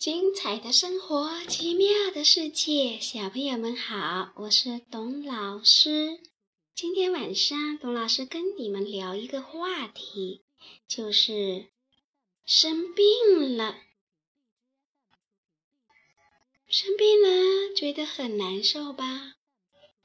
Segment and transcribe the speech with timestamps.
[0.00, 6.20] 精彩的生活，奇妙的世界，小朋友们好，我是董老师。
[6.74, 10.42] 今天晚上，董老师跟你们聊一个话题，
[10.88, 11.66] 就是
[12.46, 13.76] 生病了。
[16.66, 19.34] 生病了，觉得很难受吧？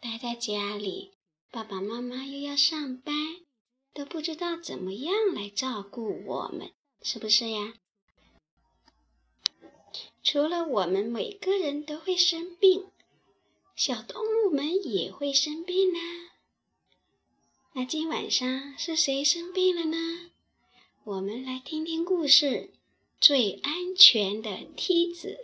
[0.02, 1.14] 待在家里，
[1.50, 3.16] 爸爸妈妈又要上班，
[3.94, 7.76] 都不知道怎么样来照顾我们，是不是呀？
[10.24, 12.88] 除了我们每个人都会生病，
[13.76, 16.00] 小动物们也会生病呢。
[17.74, 20.32] 那今晚上是谁生病了呢？
[21.04, 22.46] 我们来听听故事
[23.20, 25.40] 《最安全的梯子》。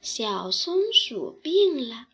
[0.00, 2.06] 小松鼠病了，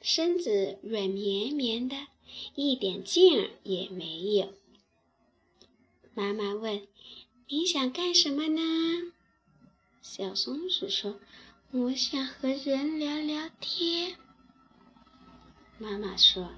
[0.00, 2.08] 身子软绵绵的，
[2.54, 4.52] 一点劲儿也没有。
[6.14, 6.86] 妈妈问。
[7.52, 9.12] 你想干什么呢？
[10.00, 11.18] 小松鼠说
[11.72, 14.16] ：“我想和人聊聊天。”
[15.76, 16.52] 妈妈说：“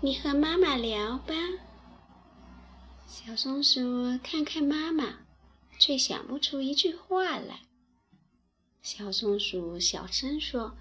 [0.00, 1.34] 你和妈妈聊吧。”
[3.06, 5.18] 小松鼠看看妈妈，
[5.78, 7.60] 却想不出一句话来。
[8.80, 10.74] 小松鼠小声说：“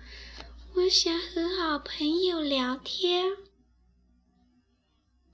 [0.75, 3.35] 我想和好朋友聊天。”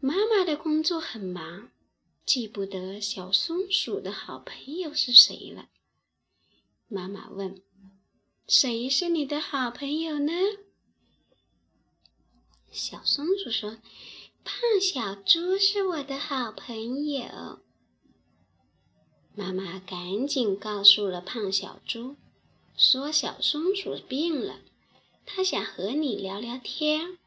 [0.01, 1.69] 妈妈的工作很忙。
[2.27, 5.69] 记不得小松鼠的好朋友是谁了。
[6.89, 7.61] 妈妈问
[8.49, 10.33] ：“谁是你的好朋友呢？”
[12.69, 13.77] 小松鼠说
[14.43, 17.61] ：“胖小猪是我的好朋友。”
[19.33, 22.17] 妈妈赶紧告诉了胖小猪，
[22.75, 24.59] 说：“小松鼠病了，
[25.25, 27.17] 它想和你聊聊天。”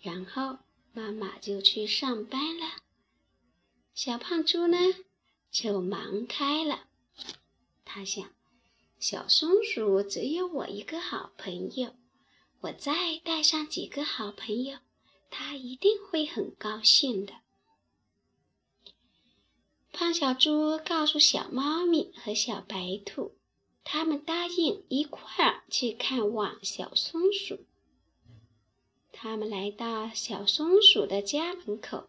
[0.00, 0.56] 然后
[0.94, 2.66] 妈妈就去上班了。
[4.02, 4.78] 小胖猪呢，
[5.50, 6.84] 就忙开了。
[7.84, 8.30] 他想，
[8.98, 11.92] 小松鼠只有我一个好朋友，
[12.60, 14.78] 我再带上几个好朋友，
[15.28, 17.34] 它一定会很高兴的。
[19.92, 23.36] 胖小猪告诉小猫咪和小白兔，
[23.84, 27.66] 他们答应一块儿去看望小松鼠。
[29.12, 32.08] 他们来到小松鼠的家门口。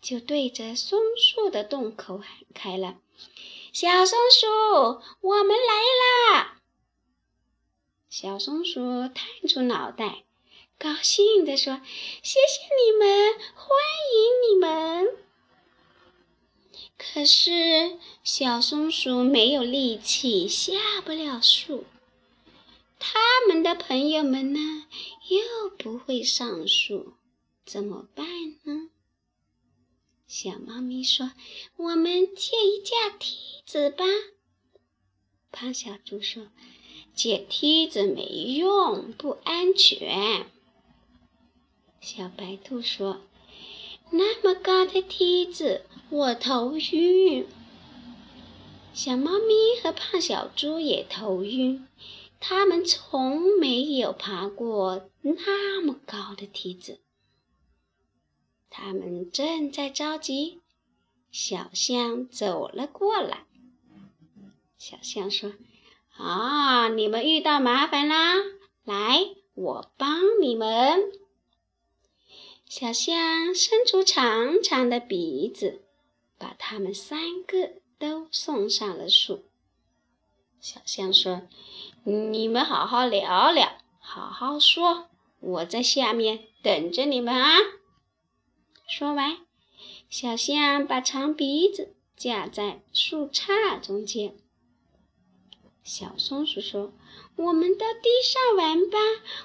[0.00, 2.98] 就对着松树的洞口喊开了
[3.72, 4.46] ：“小松鼠，
[5.20, 6.60] 我们来啦！”
[8.08, 10.24] 小松鼠探出脑袋，
[10.78, 11.80] 高兴地说
[12.22, 13.76] ：“谢谢你们，欢
[14.14, 15.16] 迎你们！”
[16.98, 21.84] 可是小松鼠没有力气，下不了树。
[22.98, 23.18] 他
[23.48, 24.58] 们的朋友们呢，
[25.28, 27.14] 又不会上树，
[27.64, 28.26] 怎么办
[28.64, 28.90] 呢？
[30.32, 31.32] 小猫咪说
[31.76, 33.36] ：“我们借一架梯
[33.66, 34.04] 子吧。”
[35.50, 36.46] 胖小猪说
[37.16, 38.22] ：“借梯子没
[38.56, 40.46] 用，不安全。”
[42.00, 43.22] 小白兔说
[44.12, 47.48] ：“那么高的梯子，我头晕。”
[48.94, 51.88] 小猫咪和胖小猪也头晕，
[52.38, 57.00] 它们从没有爬过那么高的梯子。
[58.70, 60.60] 他们正在着急，
[61.32, 63.44] 小象走了过来。
[64.78, 65.52] 小象说
[66.16, 68.36] ：“啊，你们遇到麻烦啦！
[68.84, 71.12] 来，我帮你们。”
[72.64, 75.82] 小象伸出长长的鼻子，
[76.38, 79.44] 把他们三个都送上了树。
[80.60, 81.42] 小象说
[82.04, 85.08] ：“你们好好聊聊，好好说，
[85.40, 87.58] 我在下面等着你们啊。”
[88.90, 89.38] 说完，
[90.08, 94.34] 小象把长鼻子架在树杈中间。
[95.84, 96.92] 小松鼠说
[97.36, 98.98] ：“我们到地上玩吧，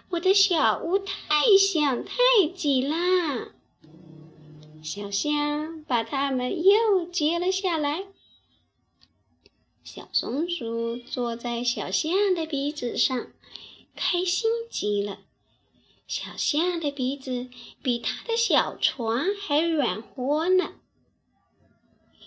[0.09, 1.16] 我的小屋太
[1.59, 3.53] 小太挤啦。”
[4.83, 8.07] 小象把它们又接了下来。
[9.83, 13.31] 小松鼠坐在小象的鼻子上，
[13.95, 15.19] 开心极了。
[16.07, 17.50] 小象的鼻子
[17.81, 20.74] 比它的小床还软和呢。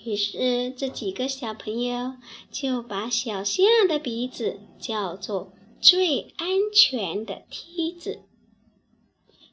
[0.04, 2.14] 于是，这几个小朋友
[2.50, 8.22] 就把小象的鼻子叫做最安全的梯子。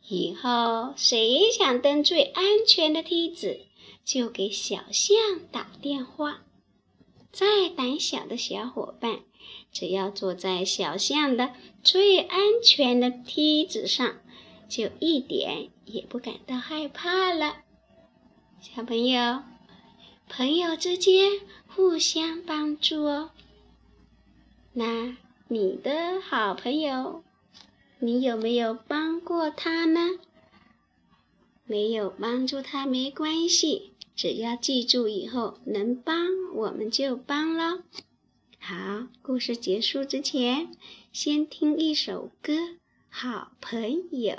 [0.08, 3.60] 以后谁想登最安全的梯子，
[4.04, 5.18] 就给小象
[5.52, 6.45] 打电话。
[7.36, 9.20] 再胆小的小伙伴。
[9.74, 11.52] 只要坐在小象的
[11.84, 14.16] 最安全的梯子上，
[14.70, 17.58] 就一点也不感到害怕了。
[18.62, 19.44] 小朋友，
[20.30, 23.32] 朋友之间互相帮助哦。
[24.72, 25.18] 那
[25.50, 27.22] 你的好朋友，
[28.00, 30.20] 你有没有帮过他呢？
[31.66, 37.84] 没有帮助他没关系，只要记住以后能帮我们就帮了。
[38.60, 40.72] 好，故事结束之前，
[41.12, 42.54] 先听一首歌，
[43.10, 44.34] 《好朋友》。